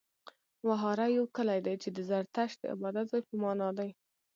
[0.67, 3.89] وهاره يو کلی دی، چې د زرتښت د عبادت ځای په معنا دی.